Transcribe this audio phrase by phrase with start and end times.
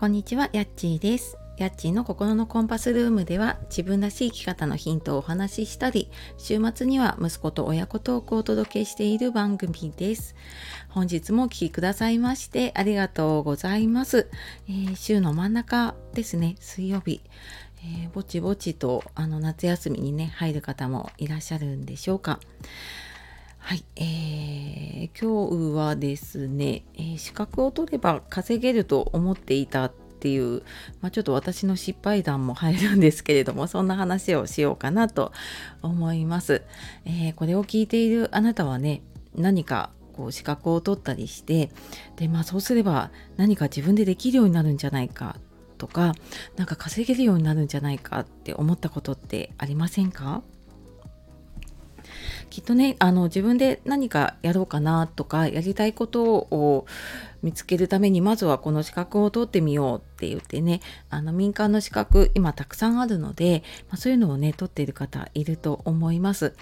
[0.00, 1.36] こんにちは、やっちーです。
[1.58, 10.36] やっちーの心のコンパスルームでは自分らしい生き方のヒントをお話ししたり、週末には息子と親子トークをお届けしている番組です。
[10.88, 14.30] 本日もお聴きくださいましてありがとうございます。
[14.70, 17.20] えー、週の真ん中ですね、水曜日。
[17.84, 22.40] えー、ぼちぼちとあの夏休みにね入る方もいらっしゃるんでしょうか。
[23.60, 30.62] はい、えー、今日はですね、えー、資格を取れば稼げると思っていたっていう、
[31.00, 35.30] まあ、ちょっと私の失敗談も入るんですけれどもそんな話をしようかなと
[35.82, 36.62] 思います。
[37.04, 39.02] えー、これを聞いているあなたはね
[39.36, 41.70] 何かこう資格を取ったりして
[42.16, 45.36] で、まあ、そうすれば何か自分でできるようになるんじゃないか
[45.78, 46.14] とか
[46.56, 50.42] 何か稼げるようになるんじゃないかって思ったことってありませんか？
[52.50, 56.86] きっとねあの自分で何かやろうかなとかやりたいことを
[57.42, 66.54] 見つけるためにまずはこの資格を取ってみようって言ってねあの民間の資格今たくさんあるので、まあ、そういうのをね取っている方いると思います。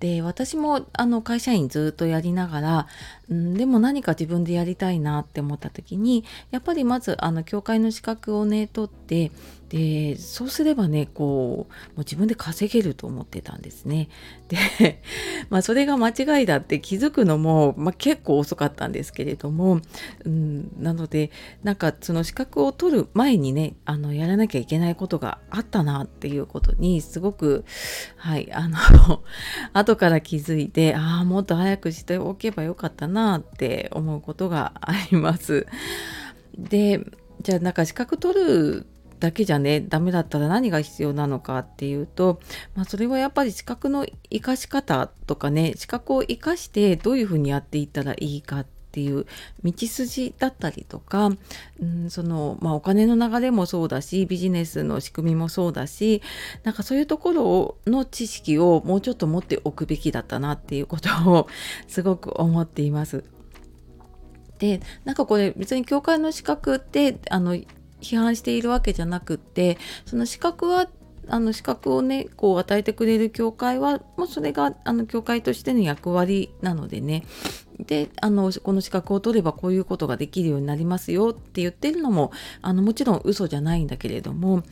[0.00, 2.86] で私もあの会社員ずっとやりながら、
[3.30, 9.30] うん、でも何か自分でやりたいなって思った時にやっぱりまずあの教会の資格をね取って
[9.72, 14.10] でそうすればねこうもう自分で稼げると思ってたんですね。
[14.48, 15.00] で
[15.48, 19.80] まあそれが間違いだって気づくのも、まあ、結構遅かったんですけれども
[20.24, 21.30] うん、なので
[21.62, 27.64] なんかその資格を取る前にねあのやらなきゃいけないことがあったなっていうことにすごく
[28.16, 28.78] はいあの
[29.72, 35.66] 後から気づいてああもっと早くしておけばよかったなって思うことがあります。
[36.56, 37.00] で
[37.42, 38.86] じゃあなんか資格取る
[39.22, 42.40] だけじゃねダメだったら何が必要なのかっていうと、
[42.74, 49.24] まあ、それはやっぱり資格の生かし方とかね資格を生かしてどういうふうにやっていったらいいかっっていう
[49.64, 51.30] 道筋だったりとか、
[51.80, 56.20] うん、その、まあ、お金の流れもそうだしビジネスの仕組みもそうだし
[56.62, 61.48] なんかそういうところの知識をもうちょっと持っておくべきだったなっていうことを
[61.88, 63.24] すごく思っています。
[64.58, 70.86] でなんかこれ別に教会の資格ってあの批判しているわけじゃなくってその資格は
[71.28, 77.24] あの資格をねこう与えてくれる教会はもうそれがあの教会としての役割なのでね。
[77.78, 84.62] であのこの資格を取ればこういうことができるようになりますよって言ってるのもあのもちろん嘘じゃないんだけれども、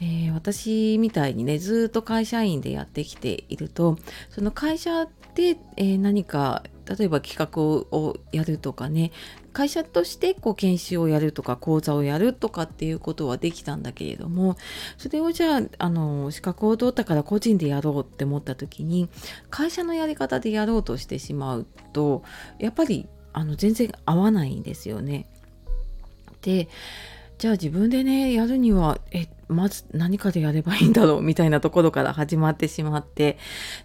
[0.00, 6.64] えー、私みたいにねずっと会社員でやってきているとその会社で、えー、何か
[6.98, 9.12] 例えば企画をやるとかね
[9.52, 14.56] 会社としてこう研修をやるとか講座をやるとかっていうことはできたんだけれども
[14.98, 19.08] それをじゃああの資格を取ったから個人でやろうって思った時に
[19.50, 22.22] 会社のやり方でやろうとしてしまうと
[22.58, 25.26] やっぱりあの全然合わないんですよね。
[26.42, 26.68] で
[27.40, 33.38] じゃあ自分でねやるにはえまず何かでやればいいんだろうみたいなところから始まってしまって。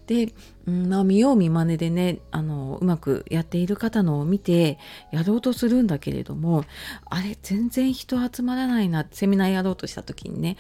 [0.08, 0.34] で、
[0.68, 4.78] うんまあ、見よう見まねでねあのうまくやっている方のを見て
[5.10, 6.66] やろうとするんだけれども
[7.06, 10.58] あれ全然人集まらないなセミナーやろうとした時にね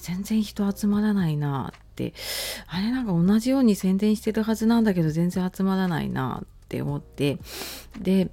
[0.00, 2.14] 全然人集まらないなって
[2.68, 7.38] あれなんか同じように宣伝してるはずなんだけど全然集まらないなって思って。
[8.00, 8.30] で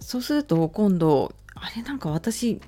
[0.00, 2.60] そうすると今度あれなんか私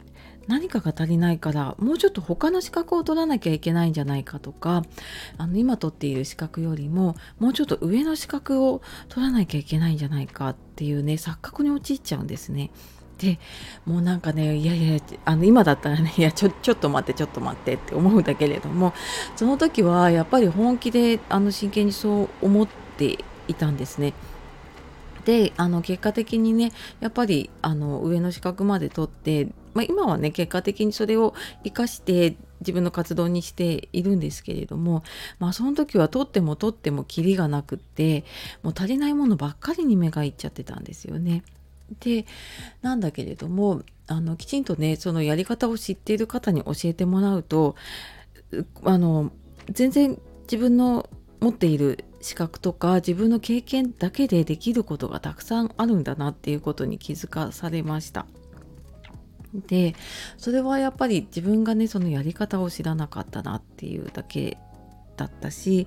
[0.49, 4.85] 何かが足りないからもうちょっと他の資格を取らなきゃいけないんじゃないかとか
[5.39, 12.71] あの今取っている資格よりももうちょっと上の資格を取らなきゃいけないんじゃないかっていうね錯覚に陥っちゃうんですね。
[13.19, 13.39] で
[13.87, 18.95] もうなんかねいやいやあの今だったらねいやちょちょっと待ってちょっと待ってって思うんだけれども
[19.37, 24.13] その時はやっぱり本気であの真剣にそう思っていたんですね。
[25.25, 31.35] であの結果的にねやっぱりあの上の資格まで取ってまあ、今はね結果的にそれを
[31.65, 35.03] 生かして自分の活動にしているんですけれども、
[35.39, 38.25] まあ、その時は取っても取ってもキリがなくって
[38.63, 41.43] もう足りないものばっかりに目がいっちゃってたんですよね。
[42.01, 42.25] で
[42.81, 47.77] なんだけれどもあのきちんとねそのやり方を知っている方に教えてもらうと
[48.85, 49.31] あの
[49.71, 51.09] 全然自分の
[51.41, 58.27] 持っている資格とか自分の経験だけでできることがたくさんあるんだなっていうことに気づかされました。
[59.55, 59.95] で
[60.37, 64.59] それはやっぱり自分がねそのやり方を知らなかったなっていうだけ
[65.17, 65.87] だったし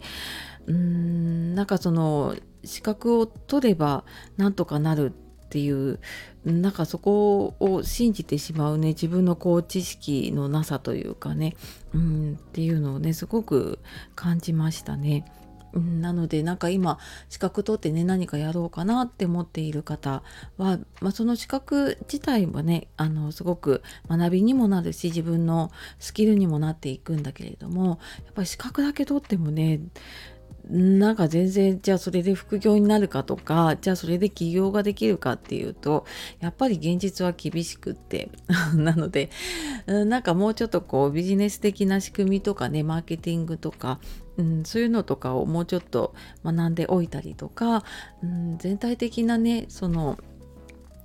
[0.68, 4.04] うーんなんかその資格を取れば
[4.38, 5.14] なんとかなる
[5.46, 6.00] っていう
[6.44, 11.56] なんかそこを信じてしまうね自分のこう知識のなさというかね
[11.94, 13.80] うんっていうのをねすごく
[14.16, 15.26] 感じましたね。
[15.80, 17.00] なのでなんか今
[17.30, 20.24] 資格取ってね何かやろうかなって思っている方
[20.58, 29.82] は、まあ、その資格自体はねあのすごく学びにもなるし自分のスキルにもなっていくんだけれどもやっぱり資格だけ取ってもね
[30.70, 36.06] なんか全然じゃあそれで副業になるかとかじゃあそれで起業ができるかっていうと
[36.40, 38.30] やっぱり現実は厳しくって。
[38.76, 39.30] なので
[39.86, 44.00] なんかもうちょっとこうビジネス的な仕組みとかねマーケティングとか、
[44.38, 46.14] うん、そういうのとかをもうちょっと
[46.44, 47.84] 学んでおいたりとか、
[48.24, 50.18] うん、全体的なねその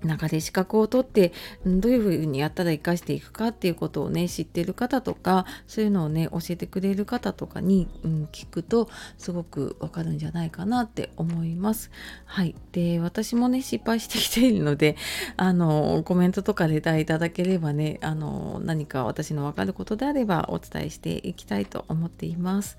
[0.03, 1.33] 中で資格を取って
[1.67, 8.89] どういうふうにやったら生かしていくかっていうことをね知ってる方とかそういうのをね教えてくれる方とかに、うん、聞くと
[9.19, 11.91] すごくわかるんじゃないかなって思います。
[12.25, 14.97] はい、で私もね失敗してきているので
[15.37, 22.79] あのコメントとかレターいただければねあの何か私のわかることであればお伝えしていきたいと思っています。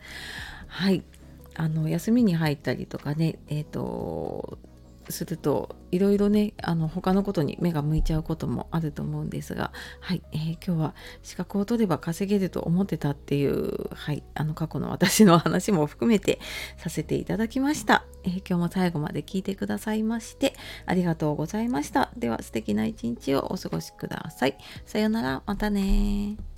[0.67, 1.03] はい
[1.55, 4.57] あの休みに入ったりとかねえっ、ー、と
[5.11, 16.39] するといろいろねあの他のことに目が向いちゃうこともあると思うんですが、はいえー、今日は資格を取れば稼げると思ってたっていう、はい、あの過去の私の話も含めて
[16.77, 20.53] させていただきました、えー、今日も最後まで聞いてくださいまして
[20.85, 22.11] ありがとうございました。
[22.17, 24.57] では素敵な一日をお過ごしください。
[24.85, 25.41] さようなら。
[25.45, 26.50] またね